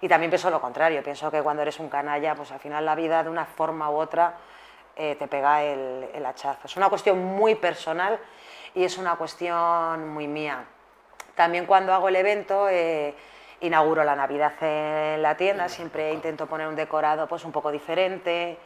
Y 0.00 0.08
también 0.08 0.30
pienso 0.30 0.50
lo 0.50 0.60
contrario, 0.60 1.02
pienso 1.02 1.30
que 1.30 1.42
cuando 1.42 1.62
eres 1.62 1.80
un 1.80 1.88
canalla, 1.88 2.34
pues 2.34 2.52
al 2.52 2.60
final 2.60 2.84
la 2.84 2.94
vida 2.94 3.24
de 3.24 3.30
una 3.30 3.46
forma 3.46 3.90
u 3.90 3.96
otra 3.96 4.34
eh, 4.96 5.14
te 5.18 5.28
pega 5.28 5.62
el, 5.62 6.24
hachazo. 6.24 6.60
Es 6.64 6.76
una 6.76 6.88
cuestión 6.88 7.22
muy 7.22 7.54
personal 7.54 8.18
y 8.74 8.82
es 8.82 8.96
una 8.96 9.16
cuestión 9.16 10.08
muy 10.08 10.26
mía. 10.26 10.64
También 11.34 11.66
cuando 11.66 11.92
hago 11.92 12.08
el 12.08 12.16
evento 12.16 12.66
eh, 12.70 13.14
inauguro 13.60 14.04
la 14.04 14.16
Navidad 14.16 14.54
en 14.62 15.20
la 15.20 15.36
tienda, 15.36 15.68
siempre 15.68 16.14
intento 16.14 16.46
poner 16.46 16.66
un 16.66 16.76
decorado 16.76 17.28
pues 17.28 17.44
un 17.44 17.52
poco 17.52 17.70
diferente, 17.70 18.58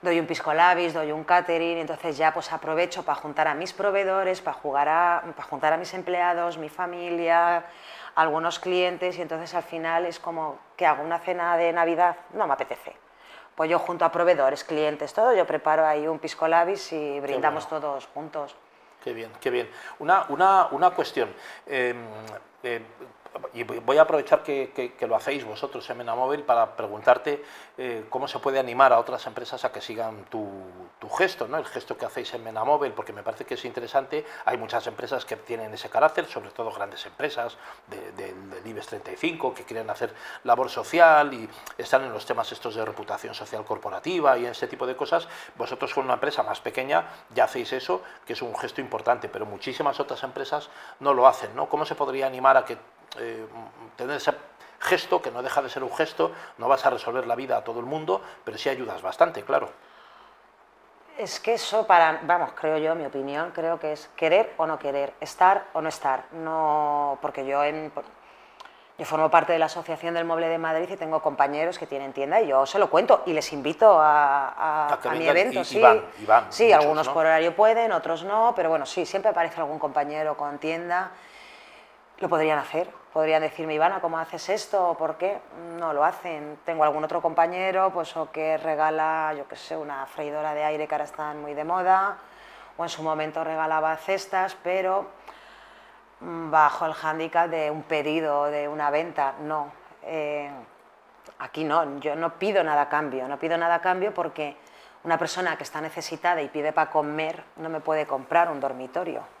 doy 0.00 0.20
un 0.20 0.26
pisco 0.26 0.54
labis, 0.54 0.94
doy 0.94 1.10
un 1.10 1.24
catering, 1.24 1.78
entonces 1.78 2.16
ya 2.16 2.32
pues 2.32 2.52
aprovecho 2.52 3.04
para 3.04 3.20
juntar 3.20 3.48
a 3.48 3.54
mis 3.54 3.72
proveedores, 3.72 4.40
para, 4.40 4.56
jugar 4.56 4.88
a, 4.88 5.24
para 5.36 5.48
juntar 5.48 5.72
a 5.72 5.76
mis 5.76 5.92
empleados, 5.92 6.56
mi 6.56 6.68
familia, 6.68 7.64
algunos 8.14 8.60
clientes 8.60 9.18
y 9.18 9.22
entonces 9.22 9.52
al 9.54 9.64
final 9.64 10.06
es 10.06 10.20
como 10.20 10.60
que 10.76 10.86
hago 10.86 11.02
una 11.02 11.18
cena 11.18 11.56
de 11.56 11.72
Navidad, 11.72 12.16
no 12.32 12.46
me 12.46 12.52
apetece 12.52 13.07
pues 13.58 13.68
yo 13.68 13.80
junto 13.80 14.04
a 14.04 14.12
proveedores, 14.12 14.62
clientes, 14.62 15.12
todo, 15.12 15.34
yo 15.34 15.44
preparo 15.44 15.84
ahí 15.84 16.06
un 16.06 16.20
pisco 16.20 16.46
labis 16.46 16.92
y 16.92 17.18
brindamos 17.18 17.68
todos 17.68 18.06
juntos. 18.06 18.54
Qué 19.02 19.12
bien, 19.12 19.32
qué 19.40 19.50
bien. 19.50 19.68
Una, 19.98 20.26
una, 20.28 20.68
una 20.70 20.90
cuestión. 20.90 21.28
Em, 21.66 21.96
eh, 22.62 22.80
y 23.54 23.62
voy 23.62 23.98
a 23.98 24.02
aprovechar 24.02 24.42
que, 24.42 24.94
lo 25.00 25.16
hacéis 25.16 25.44
vosotros 25.44 25.88
en 25.90 25.98
Menamóvil 25.98 26.42
para 26.42 26.76
preguntarte 26.76 27.44
eh, 27.76 28.04
cómo 28.10 28.28
se 28.28 28.38
puede 28.38 28.58
animar 28.58 28.92
a 28.92 28.98
otras 28.98 29.26
empresas 29.26 29.64
a 29.64 29.72
que 29.72 29.80
sigan 29.80 30.24
tu, 30.24 30.48
gesto, 31.16 31.48
¿no? 31.48 31.56
el 31.56 31.64
gesto 31.64 31.96
que 31.96 32.04
hacéis 32.04 32.34
en 32.34 32.44
Menamóvil, 32.44 32.92
porque 32.92 33.12
me 33.12 33.22
parece 33.22 33.44
que 33.44 33.54
es 33.54 33.64
interesante. 33.64 34.24
Hay 34.44 34.56
muchas 34.56 34.86
empresas 34.86 35.24
que 35.24 35.36
tienen 35.36 35.72
ese 35.72 35.88
carácter, 35.88 36.26
sobre 36.26 36.50
todo 36.50 36.70
grandes 36.70 37.04
empresas 37.06 37.56
del 37.86 38.66
IBEX 38.66 38.86
35 38.86 39.54
que 39.54 39.64
quieren 39.64 39.88
hacer 39.90 40.14
labor 40.44 40.68
social 40.68 41.32
y 41.32 41.48
están 41.76 42.04
en 42.04 42.12
los 42.12 42.26
temas 42.26 42.52
estos 42.52 42.74
de 42.74 42.84
reputación 42.84 43.34
social 43.34 43.64
corporativa 43.64 44.38
y 44.38 44.46
ese 44.46 44.68
tipo 44.68 44.86
de 44.86 44.96
cosas. 44.96 45.28
Vosotros 45.56 45.92
con 45.94 46.04
una 46.04 46.14
empresa 46.14 46.42
más 46.42 46.60
pequeña 46.60 47.08
ya 47.34 47.44
hacéis 47.44 47.72
eso, 47.72 48.02
que 48.26 48.34
es 48.34 48.42
un 48.42 48.54
gesto 48.56 48.80
importante, 48.80 49.28
pero 49.28 49.46
muchísimas 49.46 49.98
otras 49.98 50.22
empresas 50.22 50.68
no 51.00 51.14
lo 51.14 51.26
hacen. 51.26 51.54
¿no? 51.56 51.68
¿Cómo 51.68 51.84
se 51.84 51.94
podría 51.94 52.26
animar 52.26 52.56
a 52.56 52.64
que 52.64 52.76
eh, 53.18 53.46
tener 53.96 54.16
ese 54.16 54.32
gesto, 54.80 55.20
que 55.20 55.30
no 55.30 55.42
deja 55.42 55.62
de 55.62 55.68
ser 55.68 55.82
un 55.82 55.94
gesto, 55.94 56.32
no 56.58 56.68
vas 56.68 56.84
a 56.86 56.90
resolver 56.90 57.26
la 57.26 57.34
vida 57.34 57.56
a 57.56 57.64
todo 57.64 57.80
el 57.80 57.86
mundo, 57.86 58.22
pero 58.44 58.58
sí 58.58 58.68
ayudas 58.68 59.02
bastante, 59.02 59.42
claro. 59.42 59.70
Es 61.18 61.40
que 61.40 61.54
eso 61.54 61.84
para, 61.84 62.20
vamos, 62.22 62.52
creo 62.52 62.78
yo, 62.78 62.94
mi 62.94 63.04
opinión, 63.04 63.50
creo 63.50 63.80
que 63.80 63.92
es 63.92 64.08
querer 64.14 64.54
o 64.56 64.66
no 64.66 64.78
querer, 64.78 65.14
estar 65.20 65.64
o 65.72 65.80
no 65.80 65.88
estar. 65.88 66.26
No, 66.30 67.18
porque 67.20 67.44
yo 67.44 67.64
en, 67.64 67.90
yo 68.96 69.04
formo 69.04 69.28
parte 69.28 69.52
de 69.52 69.58
la 69.58 69.66
Asociación 69.66 70.14
del 70.14 70.24
Mueble 70.24 70.48
de 70.48 70.58
Madrid 70.58 70.88
y 70.88 70.96
tengo 70.96 71.20
compañeros 71.20 71.76
que 71.76 71.88
tienen 71.88 72.12
tienda 72.12 72.40
y 72.40 72.46
yo 72.46 72.66
se 72.66 72.78
lo 72.78 72.88
cuento 72.88 73.24
y 73.26 73.32
les 73.32 73.52
invito 73.52 73.98
a, 74.00 74.88
a, 74.94 75.10
mi 75.10 75.26
evento. 75.26 75.64
sí, 75.64 75.82
sí 76.50 76.72
algunos 76.72 77.08
por 77.08 77.26
horario 77.26 77.54
pueden, 77.56 77.90
otros 77.90 78.22
no, 78.22 78.52
pero 78.54 78.68
bueno, 78.68 78.86
sí, 78.86 79.04
siempre 79.04 79.32
aparece 79.32 79.60
algún 79.60 79.80
compañero 79.80 80.36
con 80.36 80.58
tienda 80.58 81.10
lo 82.20 82.28
podrían 82.28 82.58
hacer. 82.58 82.90
Podrían 83.12 83.42
decirme, 83.42 83.74
Ivana, 83.74 84.00
¿cómo 84.00 84.18
haces 84.18 84.48
esto? 84.48 84.94
¿Por 84.98 85.16
qué? 85.16 85.40
No 85.78 85.92
lo 85.92 86.04
hacen. 86.04 86.58
Tengo 86.64 86.84
algún 86.84 87.04
otro 87.04 87.22
compañero 87.22 87.90
pues, 87.92 88.16
o 88.16 88.30
que 88.30 88.58
regala, 88.58 89.34
yo 89.36 89.46
qué 89.48 89.56
sé, 89.56 89.76
una 89.76 90.06
freidora 90.06 90.54
de 90.54 90.64
aire 90.64 90.86
que 90.86 90.94
ahora 90.94 91.04
están 91.04 91.40
muy 91.40 91.54
de 91.54 91.64
moda, 91.64 92.18
o 92.76 92.82
en 92.82 92.88
su 92.88 93.02
momento 93.02 93.42
regalaba 93.42 93.96
cestas, 93.96 94.56
pero 94.62 95.06
mm, 96.20 96.50
bajo 96.50 96.86
el 96.86 96.92
hándicap 96.92 97.48
de 97.48 97.70
un 97.70 97.82
pedido, 97.82 98.44
de 98.46 98.68
una 98.68 98.90
venta. 98.90 99.34
No. 99.40 99.72
Eh, 100.02 100.50
aquí 101.38 101.64
no, 101.64 101.98
yo 102.00 102.14
no 102.14 102.34
pido 102.38 102.62
nada 102.62 102.82
a 102.82 102.88
cambio. 102.88 103.26
No 103.26 103.38
pido 103.38 103.56
nada 103.56 103.76
a 103.76 103.80
cambio 103.80 104.12
porque 104.12 104.56
una 105.04 105.18
persona 105.18 105.56
que 105.56 105.62
está 105.62 105.80
necesitada 105.80 106.42
y 106.42 106.48
pide 106.48 106.72
para 106.72 106.90
comer 106.90 107.42
no 107.56 107.68
me 107.68 107.80
puede 107.80 108.06
comprar 108.06 108.50
un 108.50 108.60
dormitorio. 108.60 109.37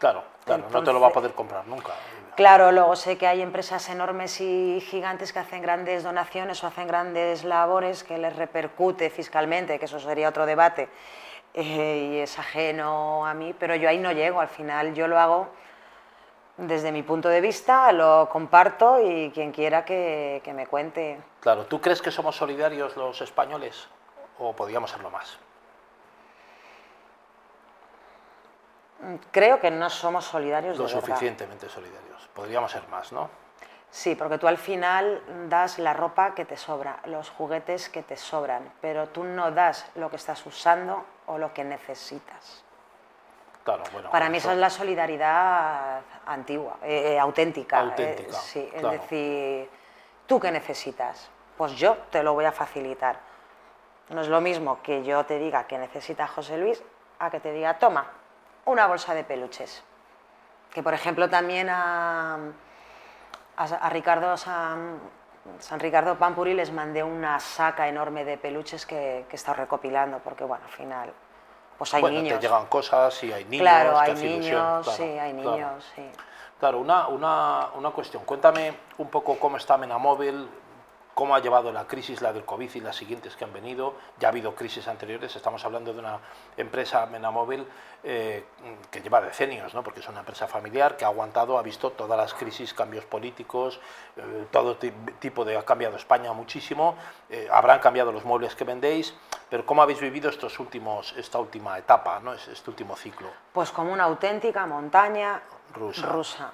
Claro, 0.00 0.24
claro, 0.46 0.64
no 0.72 0.82
te 0.82 0.92
lo 0.94 0.98
va 1.00 1.08
a 1.08 1.12
poder 1.12 1.34
comprar 1.34 1.66
nunca. 1.66 1.92
Claro, 2.34 2.72
luego 2.72 2.96
sé 2.96 3.18
que 3.18 3.26
hay 3.26 3.42
empresas 3.42 3.86
enormes 3.90 4.40
y 4.40 4.80
gigantes 4.80 5.30
que 5.30 5.40
hacen 5.40 5.60
grandes 5.60 6.04
donaciones 6.04 6.64
o 6.64 6.66
hacen 6.66 6.86
grandes 6.86 7.44
labores 7.44 8.02
que 8.02 8.16
les 8.16 8.34
repercute 8.34 9.10
fiscalmente, 9.10 9.78
que 9.78 9.84
eso 9.84 10.00
sería 10.00 10.30
otro 10.30 10.46
debate, 10.46 10.88
eh, 11.52 12.12
y 12.12 12.18
es 12.18 12.38
ajeno 12.38 13.26
a 13.26 13.34
mí, 13.34 13.54
pero 13.58 13.74
yo 13.74 13.90
ahí 13.90 13.98
no 13.98 14.10
llego, 14.12 14.40
al 14.40 14.48
final 14.48 14.94
yo 14.94 15.06
lo 15.06 15.18
hago 15.18 15.48
desde 16.56 16.92
mi 16.92 17.02
punto 17.02 17.28
de 17.28 17.42
vista, 17.42 17.92
lo 17.92 18.26
comparto 18.30 18.98
y 19.06 19.30
quien 19.32 19.52
quiera 19.52 19.84
que, 19.84 20.40
que 20.42 20.54
me 20.54 20.66
cuente. 20.66 21.20
Claro, 21.40 21.66
¿tú 21.66 21.78
crees 21.78 22.00
que 22.00 22.10
somos 22.10 22.36
solidarios 22.36 22.96
los 22.96 23.20
españoles 23.20 23.86
o 24.38 24.54
podríamos 24.54 24.90
serlo 24.90 25.10
más? 25.10 25.38
Creo 29.30 29.60
que 29.60 29.70
no 29.70 29.88
somos 29.88 30.24
solidarios. 30.24 30.78
Lo 30.78 30.88
suficientemente 30.88 31.68
solidarios. 31.68 32.28
Podríamos 32.34 32.70
ser 32.70 32.86
más, 32.88 33.12
¿no? 33.12 33.30
Sí, 33.90 34.14
porque 34.14 34.38
tú 34.38 34.46
al 34.46 34.58
final 34.58 35.20
das 35.48 35.78
la 35.78 35.92
ropa 35.92 36.34
que 36.34 36.44
te 36.44 36.56
sobra, 36.56 37.00
los 37.06 37.28
juguetes 37.30 37.88
que 37.88 38.02
te 38.02 38.16
sobran, 38.16 38.72
pero 38.80 39.08
tú 39.08 39.24
no 39.24 39.50
das 39.50 39.90
lo 39.96 40.08
que 40.10 40.16
estás 40.16 40.44
usando 40.46 41.04
o 41.26 41.38
lo 41.38 41.52
que 41.52 41.64
necesitas. 41.64 42.64
Claro, 43.64 43.82
bueno, 43.92 44.10
Para 44.10 44.28
mí 44.28 44.38
eso 44.38 44.52
es 44.52 44.58
la 44.58 44.70
solidaridad 44.70 46.00
antigua, 46.26 46.78
eh, 46.82 47.14
eh, 47.14 47.18
auténtica. 47.18 47.78
Eh, 47.78 47.82
auténtica. 47.82 48.32
sí, 48.32 48.70
es 48.72 48.82
decir, 48.82 49.68
¿tú 50.26 50.38
qué 50.38 50.52
necesitas? 50.52 51.28
Pues 51.56 51.72
yo 51.72 51.96
te 52.10 52.22
lo 52.22 52.32
voy 52.34 52.44
a 52.44 52.52
facilitar. 52.52 53.18
No 54.08 54.22
es 54.22 54.28
lo 54.28 54.40
mismo 54.40 54.80
que 54.82 55.04
yo 55.04 55.26
te 55.26 55.38
diga 55.38 55.64
que 55.64 55.78
necesita 55.78 56.26
José 56.26 56.58
Luis 56.58 56.82
a 57.18 57.30
que 57.30 57.40
te 57.40 57.52
diga, 57.52 57.78
toma, 57.78 58.06
una 58.64 58.86
bolsa 58.86 59.14
de 59.14 59.24
peluches. 59.24 59.82
Que 60.72 60.82
por 60.82 60.94
ejemplo 60.94 61.28
también 61.28 61.68
a, 61.68 62.38
a, 63.56 63.90
Ricardo 63.90 64.36
San, 64.36 65.00
San, 65.58 65.80
Ricardo 65.80 66.16
Pampuri 66.16 66.54
les 66.54 66.72
mandé 66.72 67.02
una 67.02 67.40
saca 67.40 67.88
enorme 67.88 68.24
de 68.24 68.38
peluches 68.38 68.86
que, 68.86 69.26
que 69.28 69.34
he 69.34 69.36
estado 69.36 69.58
recopilando, 69.58 70.18
porque 70.18 70.44
bueno, 70.44 70.64
al 70.64 70.70
final 70.70 71.12
pues 71.80 71.94
hay 71.94 72.02
bueno, 72.02 72.18
niños. 72.18 72.38
te 72.38 72.46
llegan 72.46 72.66
cosas 72.66 73.24
y 73.24 73.32
hay 73.32 73.46
niños. 73.46 73.62
Claro, 73.62 73.98
hay 73.98 74.14
niños, 74.14 74.86
sí, 74.94 75.02
hay 75.02 75.32
niños, 75.32 75.90
sí. 75.94 76.02
Claro, 76.58 76.78
una, 76.78 77.08
una, 77.08 77.68
una, 77.74 77.90
cuestión. 77.90 78.22
Cuéntame 78.26 78.74
un 78.98 79.08
poco 79.08 79.38
cómo 79.38 79.56
está 79.56 79.78
Menamóvil, 79.78 80.46
cómo 81.20 81.34
ha 81.34 81.40
llevado 81.40 81.70
la 81.70 81.86
crisis, 81.86 82.22
la 82.22 82.32
del 82.32 82.46
COVID 82.46 82.76
y 82.76 82.80
las 82.80 82.96
siguientes 82.96 83.36
que 83.36 83.44
han 83.44 83.52
venido. 83.52 83.92
Ya 84.18 84.28
ha 84.28 84.30
habido 84.30 84.54
crisis 84.54 84.88
anteriores, 84.88 85.36
estamos 85.36 85.62
hablando 85.66 85.92
de 85.92 85.98
una 85.98 86.18
empresa 86.56 87.04
Menamóvil 87.04 87.66
eh, 88.02 88.42
que 88.90 89.02
lleva 89.02 89.20
decenios, 89.20 89.74
¿no? 89.74 89.82
porque 89.82 90.00
es 90.00 90.08
una 90.08 90.20
empresa 90.20 90.48
familiar 90.48 90.96
que 90.96 91.04
ha 91.04 91.08
aguantado, 91.08 91.58
ha 91.58 91.62
visto 91.62 91.90
todas 91.90 92.16
las 92.16 92.32
crisis, 92.32 92.72
cambios 92.72 93.04
políticos, 93.04 93.78
eh, 94.16 94.46
todo 94.50 94.78
tipo 94.78 95.44
de... 95.44 95.58
ha 95.58 95.62
cambiado 95.62 95.96
España 95.96 96.32
muchísimo, 96.32 96.96
eh, 97.28 97.46
habrán 97.52 97.80
cambiado 97.80 98.12
los 98.12 98.24
muebles 98.24 98.54
que 98.54 98.64
vendéis, 98.64 99.14
pero 99.50 99.66
¿cómo 99.66 99.82
habéis 99.82 100.00
vivido 100.00 100.30
estos 100.30 100.58
últimos, 100.58 101.12
esta 101.18 101.38
última 101.38 101.76
etapa, 101.76 102.18
¿no? 102.20 102.32
este 102.32 102.70
último 102.70 102.96
ciclo? 102.96 103.28
Pues 103.52 103.70
como 103.72 103.92
una 103.92 104.04
auténtica 104.04 104.64
montaña 104.64 105.42
rusa. 105.74 106.06
rusa 106.06 106.52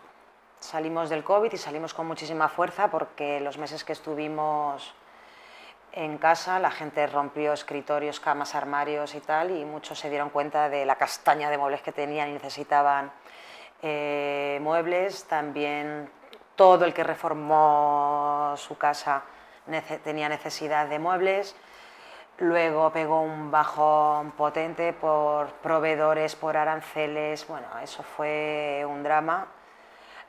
salimos 0.60 1.10
del 1.10 1.25
COVID 1.25 1.52
y 1.52 1.56
salimos 1.56 1.94
con 1.94 2.06
muchísima 2.06 2.48
fuerza 2.48 2.90
porque 2.90 3.40
los 3.40 3.58
meses 3.58 3.84
que 3.84 3.92
estuvimos 3.92 4.94
en 5.92 6.18
casa 6.18 6.58
la 6.58 6.70
gente 6.70 7.06
rompió 7.06 7.52
escritorios, 7.52 8.20
camas, 8.20 8.54
armarios 8.54 9.14
y 9.14 9.20
tal 9.20 9.50
y 9.50 9.64
muchos 9.64 9.98
se 9.98 10.10
dieron 10.10 10.30
cuenta 10.30 10.68
de 10.68 10.84
la 10.84 10.96
castaña 10.96 11.50
de 11.50 11.58
muebles 11.58 11.80
que 11.82 11.92
tenían 11.92 12.28
y 12.28 12.32
necesitaban 12.32 13.10
eh, 13.82 14.58
muebles. 14.62 15.25
También 15.25 16.10
todo 16.54 16.84
el 16.84 16.92
que 16.92 17.04
reformó 17.04 18.54
su 18.56 18.76
casa 18.76 19.22
tenía 20.04 20.28
necesidad 20.28 20.86
de 20.86 20.98
muebles. 20.98 21.56
Luego 22.38 22.92
pegó 22.92 23.22
un 23.22 23.50
bajón 23.50 24.32
potente 24.32 24.92
por 24.92 25.48
proveedores, 25.62 26.36
por 26.36 26.56
aranceles. 26.56 27.46
Bueno, 27.46 27.66
eso 27.82 28.02
fue 28.02 28.84
un 28.86 29.02
drama 29.02 29.46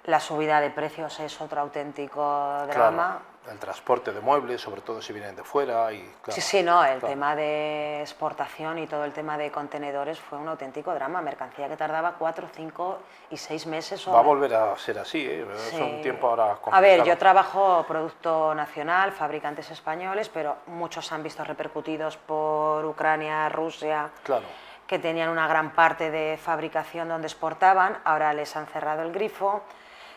la 0.08 0.22
subida 0.22 0.62
de 0.62 0.70
precios 0.70 1.20
es 1.20 1.40
otro 1.42 1.60
auténtico 1.62 2.22
drama. 2.68 3.20
el 3.52 3.60
transporte 3.60 4.14
de 4.14 4.22
muebles, 4.22 4.62
sobre 4.62 4.80
todo 4.80 5.02
si 5.02 5.12
vienen 5.12 5.36
de 5.36 5.44
fuera. 5.44 5.92
Y, 5.92 6.10
sí, 6.30 6.40
sí, 6.40 6.64
no, 6.64 6.84
el 6.84 7.02
tema 7.02 7.36
de 7.36 8.02
exportación 8.02 8.80
y 8.80 8.88
todo 8.88 9.04
el 9.04 9.12
tema 9.12 9.38
de 9.38 9.52
contenedores 9.52 10.18
fue 10.18 10.38
un 10.38 10.48
auténtico 10.48 10.94
drama. 10.94 11.22
Mercancía 11.22 11.68
que 11.68 11.76
tardaba 11.76 12.14
cuatro, 12.14 12.48
cinco 12.54 13.00
y 13.30 13.36
seis 13.36 13.68
meses. 13.68 14.08
Va 14.08 14.20
a 14.20 14.24
volver 14.24 14.54
a 14.54 14.78
ser 14.78 14.98
así, 14.98 15.26
¿eh? 15.26 15.46
es 15.68 15.74
un 15.74 16.02
tiempo 16.02 16.30
ahora 16.30 16.54
complicado. 16.54 16.78
A 16.78 16.82
ver, 16.82 17.04
yo 17.04 17.18
trabajo 17.18 17.84
producto 17.86 18.56
nacional, 18.56 19.12
fabricantes 19.12 19.70
españoles, 19.72 20.30
pero 20.30 20.56
muchos 20.68 21.12
han 21.12 21.22
visto 21.22 21.44
repercutidos 21.44 22.16
por 22.16 22.86
Ucrania, 22.86 23.50
Rusia. 23.50 24.10
Claro 24.24 24.46
que 24.88 25.00
tenían 25.00 25.28
una 25.28 25.50
gran 25.50 25.72
parte 25.72 26.10
de 26.10 26.40
fabricación 26.42 27.10
donde 27.10 27.28
exportaban, 27.28 27.98
ahora 28.06 28.32
les 28.32 28.56
han 28.56 28.68
cerrado 28.68 29.04
el 29.04 29.12
grifo, 29.12 29.62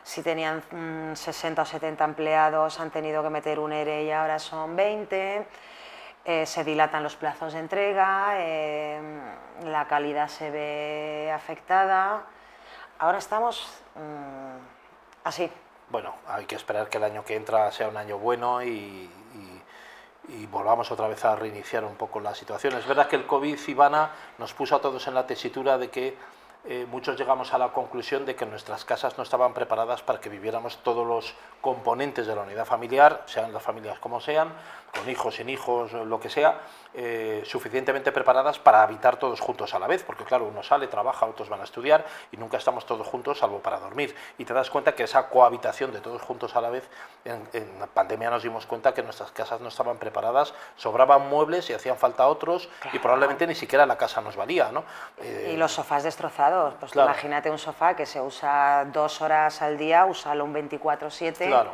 si 0.03 0.23
tenían 0.23 0.63
60 1.15 1.61
mm, 1.61 1.63
o 1.63 1.67
70 1.67 2.05
empleados 2.05 2.81
han 2.81 2.91
tenido 2.91 3.23
que 3.23 3.31
meter 3.31 3.59
un 3.59 3.73
ERE 3.73 4.05
y 4.05 4.11
ahora 4.11 4.39
son 4.39 4.77
20, 4.77 5.47
eh, 6.25 6.47
se 6.47 6.65
dilatan 6.65 7.03
los 7.03 7.17
plazos 7.17 7.53
de 7.53 7.61
entrega, 7.61 8.35
eh, 8.39 9.01
la 9.65 9.87
calidad 9.87 10.29
se 10.29 10.51
ve 10.51 11.33
afectada. 11.35 12.25
Ahora 12.99 13.19
estamos 13.19 13.83
mm, 13.95 15.25
así. 15.25 15.51
Bueno, 15.89 16.15
hay 16.29 16.47
que 16.47 16.55
esperar 16.55 16.89
que 16.89 16.99
el 16.99 17.05
año 17.05 17.25
que 17.25 17.37
entra 17.37 17.71
sea 17.73 17.89
un 17.89 17.97
año 17.97 18.19
bueno 18.19 18.63
y, 18.63 19.11
y 20.29 20.47
volvamos 20.47 20.91
otra 20.91 21.09
vez 21.09 21.25
a 21.25 21.35
reiniciar 21.35 21.85
un 21.85 21.97
poco 21.97 22.21
la 22.21 22.35
situación. 22.35 22.77
Es 22.77 22.87
verdad 22.87 23.09
que 23.09 23.17
el 23.17 23.27
COVID, 23.27 23.59
Ivana, 23.67 24.11
nos 24.39 24.55
puso 24.55 24.77
a 24.77 24.81
todos 24.81 25.07
en 25.09 25.15
la 25.15 25.27
tesitura 25.27 25.79
de 25.79 25.91
que 25.91 26.17
eh, 26.65 26.87
muchos 26.91 27.19
llegamos 27.19 27.55
a 27.55 27.59
la 27.59 27.73
conclusión 27.73 28.27
de 28.27 28.37
que 28.37 28.45
nuestras 28.45 28.85
casas 28.85 29.17
no 29.17 29.23
estaban 29.23 29.55
preparadas 29.55 30.03
para 30.03 30.21
que 30.21 30.29
viviéramos 30.29 30.77
todos 30.79 31.07
los 31.07 31.35
componentes 31.61 32.27
de 32.27 32.35
la 32.35 32.43
unidad 32.43 32.67
familiar, 32.67 33.23
sean 33.27 33.53
las 33.53 33.63
familias 33.63 33.99
como 33.99 34.21
sean, 34.21 34.53
con 34.95 35.09
hijos, 35.09 35.37
sin 35.37 35.49
hijos, 35.49 35.93
lo 35.93 36.21
que 36.21 36.29
sea, 36.29 36.61
eh, 36.93 37.43
suficientemente 37.47 38.11
preparadas 38.11 38.59
para 38.59 38.83
habitar 38.83 39.17
todos 39.17 39.41
juntos 39.41 39.75
a 39.75 39.79
la 39.79 39.87
vez, 39.87 40.03
porque 40.03 40.25
claro, 40.25 40.47
uno 40.47 40.63
sale, 40.63 40.89
trabaja, 40.89 41.27
otros 41.27 41.49
van 41.49 41.61
a 41.61 41.65
estudiar 41.65 42.05
y 42.33 42.37
nunca 42.37 42.57
estamos 42.57 42.85
todos 42.85 43.07
juntos 43.07 43.39
salvo 43.39 43.61
para 43.61 43.79
dormir. 43.79 44.15
Y 44.39 44.45
te 44.45 44.53
das 44.53 44.71
cuenta 44.71 44.95
que 44.95 45.05
esa 45.05 45.29
cohabitación 45.29 45.93
de 45.93 46.01
todos 46.01 46.21
juntos 46.21 46.57
a 46.57 46.61
la 46.61 46.71
vez, 46.71 46.89
en, 47.25 47.41
la 47.79 47.87
pandemia 47.87 48.31
nos 48.31 48.43
dimos 48.43 48.67
cuenta 48.67 48.93
que 48.93 49.03
nuestras 49.03 49.31
casas 49.31 49.61
no 49.61 49.69
estaban 49.69 49.99
preparadas, 49.99 50.53
sobraban 50.77 51.29
muebles 51.29 51.71
y 51.71 51.75
hacían 51.75 51.97
falta 51.97 52.27
otros 52.27 52.69
y 52.93 52.99
probablemente 52.99 53.47
ni 53.47 53.55
siquiera 53.55 53.87
la 53.87 53.97
casa 53.97 54.21
nos 54.21 54.37
valía. 54.37 54.73
¿no? 54.73 54.85
y 55.49 55.57
los 55.57 55.73
sofás 55.73 56.03
destrozados, 56.03 56.50
pues 56.79 56.95
imagínate 56.95 57.51
un 57.51 57.59
sofá 57.59 57.95
que 57.95 58.07
se 58.07 58.21
usa 58.21 58.85
dos 58.87 59.21
horas 59.21 59.63
al 59.63 59.77
día, 59.77 60.07
usarlo 60.07 60.45
un 60.45 60.55
24-7. 60.55 61.47
Claro. 61.47 61.71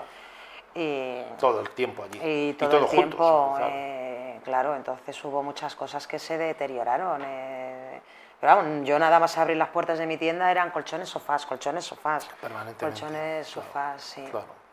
Y, 0.75 1.23
todo 1.39 1.61
el 1.61 1.71
tiempo 1.71 2.05
allí. 2.05 2.21
Y 2.23 2.53
todo, 2.55 2.79
el 2.79 2.87
tiempo, 2.87 3.57
eh, 3.61 4.41
claro. 4.45 4.77
entonces 4.77 5.25
hubo 5.25 5.43
muchas 5.43 5.75
cosas 5.75 6.07
que 6.07 6.19
se 6.19 6.37
deterioraron. 6.37 7.23
Eh, 7.25 8.01
pero 8.41 8.83
yo 8.85 8.99
nada 8.99 9.19
más 9.19 9.39
abrir 9.39 9.57
las 9.57 9.71
puertas 9.71 9.99
de 9.99 10.07
mi 10.07 10.19
tienda 10.19 10.51
eran 10.51 10.71
colchones, 10.71 11.09
sofás, 11.09 11.47
colchones, 11.47 11.85
sofás. 11.85 12.27
Permanentemente. 12.41 13.01
Colchones, 13.01 13.47
sofás, 13.47 14.03
sí. 14.03 14.23
Claro. 14.31 14.66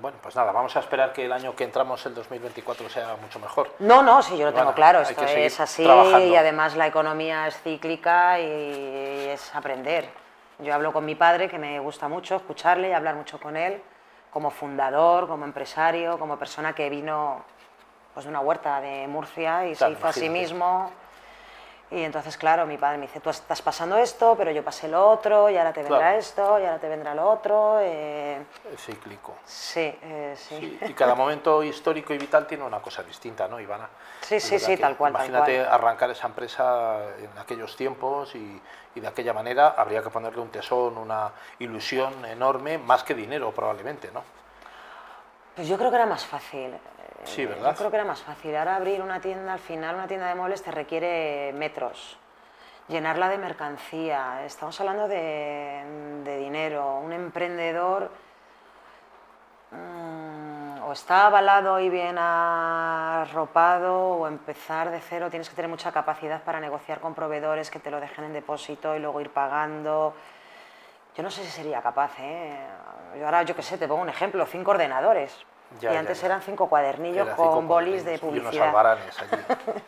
Bueno, 0.00 0.18
pues 0.22 0.36
nada, 0.36 0.52
vamos 0.52 0.76
a 0.76 0.80
esperar 0.80 1.12
que 1.12 1.24
el 1.24 1.32
año 1.32 1.56
que 1.56 1.64
entramos, 1.64 2.04
el 2.04 2.14
2024, 2.14 2.88
sea 2.90 3.16
mucho 3.16 3.38
mejor. 3.38 3.72
No, 3.78 4.02
no, 4.02 4.22
sí, 4.22 4.36
yo 4.36 4.46
lo 4.46 4.52
tengo 4.52 4.74
claro, 4.74 5.00
esto 5.00 5.24
es 5.24 5.60
así 5.60 5.84
y 5.84 6.36
además 6.36 6.76
la 6.76 6.86
economía 6.86 7.46
es 7.46 7.60
cíclica 7.62 8.38
y 8.38 9.28
es 9.30 9.54
aprender. 9.54 10.08
Yo 10.58 10.74
hablo 10.74 10.92
con 10.92 11.04
mi 11.04 11.14
padre, 11.14 11.48
que 11.48 11.58
me 11.58 11.78
gusta 11.80 12.08
mucho 12.08 12.36
escucharle 12.36 12.90
y 12.90 12.92
hablar 12.92 13.14
mucho 13.14 13.40
con 13.40 13.56
él, 13.56 13.82
como 14.30 14.50
fundador, 14.50 15.28
como 15.28 15.44
empresario, 15.44 16.18
como 16.18 16.38
persona 16.38 16.74
que 16.74 16.90
vino 16.90 17.42
pues, 18.12 18.24
de 18.24 18.30
una 18.30 18.40
huerta 18.40 18.80
de 18.80 19.06
Murcia 19.06 19.66
y 19.66 19.74
se 19.74 19.90
hizo 19.90 20.06
a 20.06 20.12
sí 20.12 20.28
mismo 20.28 20.90
Y 21.88 22.02
entonces, 22.02 22.36
claro, 22.36 22.66
mi 22.66 22.76
padre 22.78 22.98
me 22.98 23.06
dice, 23.06 23.20
tú 23.20 23.30
estás 23.30 23.62
pasando 23.62 23.96
esto, 23.96 24.34
pero 24.36 24.50
yo 24.50 24.64
pasé 24.64 24.88
lo 24.88 25.08
otro, 25.08 25.48
y 25.48 25.56
ahora 25.56 25.72
te 25.72 25.82
vendrá 25.84 25.98
Claro. 26.00 26.18
esto, 26.18 26.58
y 26.58 26.64
ahora 26.64 26.78
te 26.80 26.88
vendrá 26.88 27.14
lo 27.14 27.30
otro. 27.30 27.78
eh, 27.80 28.42
Es 28.74 28.80
cíclico. 28.84 29.36
sí, 29.44 29.96
eh, 30.02 30.34
sí. 30.36 30.56
Sí, 30.58 30.78
y 30.88 30.92
cada 30.94 31.14
momento 31.14 31.62
histórico 31.62 32.12
y 32.12 32.18
vital 32.18 32.44
tiene 32.44 32.64
una 32.64 32.80
cosa 32.80 33.04
distinta, 33.04 33.46
¿no, 33.46 33.60
Ivana? 33.60 33.88
Sí, 34.20 34.40
sí, 34.40 34.58
sí, 34.58 34.76
tal 34.76 34.96
cual, 34.96 35.12
tal 35.12 35.26
Imagínate 35.26 35.58
cual. 35.62 35.74
arrancar 35.74 36.10
esa 36.10 36.26
empresa 36.26 36.98
en 37.20 37.38
aquellos 37.38 37.76
tiempos 37.76 38.34
y, 38.34 38.60
y 38.96 39.00
de 39.00 39.06
aquella 39.06 39.32
manera 39.32 39.74
habría 39.76 40.02
que 40.02 40.10
ponerle 40.10 40.40
un 40.40 40.50
tesón, 40.50 40.98
una 40.98 41.30
ilusión 41.60 42.24
enorme, 42.24 42.78
más 42.78 43.04
que 43.04 43.14
dinero 43.14 43.52
probablemente, 43.52 44.10
¿no? 44.12 44.24
Pues 45.54 45.68
yo 45.68 45.78
creo 45.78 45.90
que 45.90 45.96
era 45.96 46.06
más 46.06 46.26
fácil. 46.26 46.74
Sí, 47.24 47.46
¿verdad? 47.46 47.72
Yo 47.72 47.78
creo 47.78 47.90
que 47.90 47.96
era 47.96 48.04
más 48.04 48.22
fácil. 48.22 48.56
Ahora 48.56 48.76
abrir 48.76 49.02
una 49.02 49.20
tienda, 49.20 49.52
al 49.52 49.58
final 49.58 49.94
una 49.94 50.06
tienda 50.06 50.28
de 50.28 50.34
muebles 50.34 50.62
te 50.62 50.70
requiere 50.70 51.52
metros, 51.54 52.18
llenarla 52.88 53.28
de 53.28 53.38
mercancía. 53.38 54.44
Estamos 54.44 54.78
hablando 54.80 55.08
de, 55.08 56.22
de 56.24 56.38
dinero. 56.38 56.98
Un 56.98 57.12
emprendedor 57.12 58.10
mm, 59.72 60.82
o 60.84 60.92
está 60.92 61.26
avalado 61.26 61.80
y 61.80 61.88
bien 61.90 62.16
arropado 62.18 64.10
o 64.10 64.26
empezar 64.28 64.90
de 64.90 65.00
cero. 65.00 65.28
Tienes 65.30 65.48
que 65.48 65.56
tener 65.56 65.68
mucha 65.68 65.90
capacidad 65.90 66.42
para 66.42 66.60
negociar 66.60 67.00
con 67.00 67.14
proveedores 67.14 67.70
que 67.70 67.80
te 67.80 67.90
lo 67.90 67.98
dejen 68.00 68.24
en 68.24 68.32
depósito 68.32 68.94
y 68.94 69.00
luego 69.00 69.20
ir 69.20 69.30
pagando. 69.30 70.14
Yo 71.16 71.22
no 71.22 71.30
sé 71.30 71.42
si 71.44 71.50
sería 71.50 71.80
capaz, 71.80 72.12
¿eh? 72.20 72.56
Yo 73.18 73.24
ahora, 73.24 73.42
yo 73.42 73.56
qué 73.56 73.62
sé, 73.62 73.78
te 73.78 73.88
pongo 73.88 74.02
un 74.02 74.10
ejemplo, 74.10 74.44
cinco 74.46 74.72
ordenadores. 74.72 75.44
Ya, 75.80 75.90
y 75.90 75.94
ya, 75.94 76.00
antes 76.00 76.20
ya. 76.20 76.26
eran 76.26 76.42
cinco 76.42 76.68
cuadernillos 76.68 77.26
Era 77.26 77.36
con 77.36 77.46
cinco 77.46 77.62
bolis 77.62 78.04
de 78.04 78.18
cuadernillos 78.18 78.22
Y 78.22 78.38
unos 78.38 78.42
publicidad. 78.50 78.68
albaranes 78.68 79.18
allí. 79.20 79.42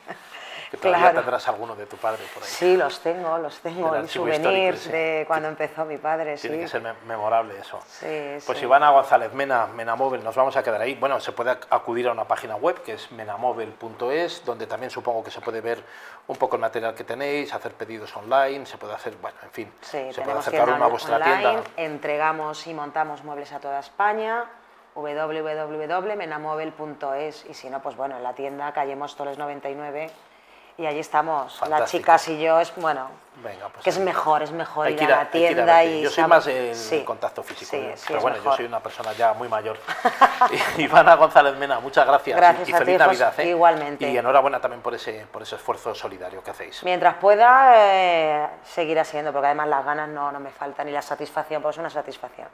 que 0.70 0.76
todavía 0.76 0.98
Claro. 1.06 1.20
tendrás 1.20 1.48
alguno 1.48 1.74
de 1.76 1.86
tu 1.86 1.96
padre 1.96 2.22
por 2.34 2.42
ahí. 2.42 2.48
Sí, 2.50 2.76
los 2.76 3.00
tengo, 3.00 3.38
los 3.38 3.58
tengo, 3.60 3.96
en 3.96 4.06
souvenirs 4.06 4.80
ese. 4.84 4.92
de 4.92 5.24
cuando 5.26 5.48
empezó 5.48 5.86
mi 5.86 5.96
padre, 5.96 6.36
sí. 6.36 6.46
Tiene 6.48 6.62
que 6.64 6.68
ser 6.68 6.82
me- 6.82 6.92
memorable 7.06 7.58
eso. 7.58 7.80
Sí, 7.86 8.36
Pues 8.44 8.58
sí. 8.58 8.64
Ivana 8.64 8.90
González 8.90 9.32
Mena, 9.32 9.66
Menamóvil, 9.66 10.22
nos 10.22 10.36
vamos 10.36 10.54
a 10.58 10.62
quedar 10.62 10.82
ahí. 10.82 10.94
Bueno, 10.96 11.20
se 11.20 11.32
puede 11.32 11.52
ac- 11.52 11.66
acudir 11.70 12.06
a 12.08 12.12
una 12.12 12.24
página 12.28 12.56
web 12.56 12.82
que 12.82 12.92
es 12.92 13.10
menamóvil.es, 13.12 14.44
donde 14.44 14.66
también 14.66 14.90
supongo 14.90 15.24
que 15.24 15.30
se 15.30 15.40
puede 15.40 15.62
ver 15.62 15.82
un 16.26 16.36
poco 16.36 16.56
el 16.56 16.60
material 16.60 16.94
que 16.94 17.04
tenéis, 17.04 17.54
hacer 17.54 17.72
pedidos 17.72 18.14
online, 18.16 18.66
se 18.66 18.76
puede 18.76 18.92
hacer, 18.94 19.14
bueno, 19.22 19.38
en 19.42 19.50
fin, 19.50 19.72
Sí, 19.80 20.12
se 20.12 20.20
puede 20.20 20.38
acercar 20.38 20.68
uno 20.68 20.84
a 20.84 20.88
vuestra 20.88 21.16
online, 21.16 21.38
tienda. 21.40 21.62
entregamos 21.76 22.66
y 22.66 22.74
montamos 22.74 23.24
muebles 23.24 23.52
a 23.52 23.58
toda 23.60 23.78
España, 23.80 24.44
www.menamóvil.es 25.02 27.46
y 27.48 27.54
si 27.54 27.70
no, 27.70 27.80
pues 27.80 27.96
bueno, 27.96 28.16
en 28.16 28.22
la 28.22 28.34
tienda 28.34 28.70
calle 28.72 28.94
Móstoles 28.96 29.38
99 29.38 30.10
y 30.76 30.86
allí 30.86 30.98
estamos, 31.00 31.58
las 31.60 31.70
Fantástico. 31.70 32.00
chicas 32.02 32.28
y 32.28 32.38
yo, 32.40 32.60
es 32.60 32.72
bueno, 32.76 33.08
Venga, 33.42 33.68
pues 33.68 33.82
que 33.82 33.90
es 33.90 33.98
mejor, 33.98 34.42
es 34.44 34.52
mejor 34.52 34.88
ir 34.90 35.00
a 35.00 35.02
ir 35.02 35.12
a- 35.12 35.16
la 35.16 35.20
a 35.22 35.30
tienda 35.30 35.82
y... 35.84 36.02
Yo 36.02 36.10
soy 36.10 36.24
más 36.28 36.46
el 36.46 36.72
sí, 36.76 37.02
contacto 37.02 37.42
físico, 37.42 37.68
sí, 37.70 37.84
sí, 37.96 38.04
pero 38.06 38.20
bueno, 38.20 38.36
yo 38.44 38.52
soy 38.54 38.64
una 38.66 38.78
persona 38.80 39.12
ya 39.12 39.32
muy 39.32 39.48
mayor. 39.48 39.76
Ivana 40.78 41.16
González 41.16 41.56
Mena, 41.56 41.80
muchas 41.80 42.06
gracias, 42.06 42.36
y- 42.36 42.40
Gracias 42.40 42.68
y, 42.68 42.72
a 42.72 42.78
ti, 42.78 42.84
feliz 42.84 42.96
José, 42.98 43.06
Navidad. 43.06 43.34
¿eh? 43.40 43.48
igualmente. 43.48 44.08
Y 44.08 44.16
enhorabuena 44.18 44.60
también 44.60 44.80
por 44.80 44.94
ese, 44.94 45.26
por 45.32 45.42
ese 45.42 45.56
esfuerzo 45.56 45.92
solidario 45.96 46.44
que 46.44 46.52
hacéis. 46.52 46.84
Mientras 46.84 47.14
pueda, 47.16 47.72
eh, 47.76 48.46
seguirá 48.64 49.02
siendo, 49.04 49.32
porque 49.32 49.46
además 49.46 49.66
las 49.66 49.84
ganas 49.84 50.08
no, 50.08 50.30
no 50.30 50.38
me 50.38 50.50
faltan 50.50 50.88
y 50.88 50.92
la 50.92 51.02
satisfacción, 51.02 51.60
pues 51.60 51.74
es 51.74 51.80
una 51.80 51.90
satisfacción. 51.90 52.46